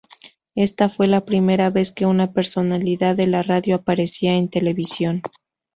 Ésta 0.55 0.89
fue 0.89 1.05
la 1.05 1.25
primera 1.25 1.69
vez 1.69 1.91
que 1.91 2.07
una 2.07 2.33
personalidad 2.33 3.15
de 3.15 3.27
la 3.27 3.43
radio 3.43 3.75
aparecía 3.75 4.33
en 4.33 4.49
televisión. 4.49 5.21